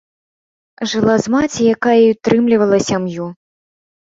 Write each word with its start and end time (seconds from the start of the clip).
Жыла 0.93 1.17
з 1.25 1.33
маці, 1.35 1.67
якая 1.75 1.95
і 2.05 2.09
ўтрымлівала 2.17 2.77
сям'ю. 2.89 3.25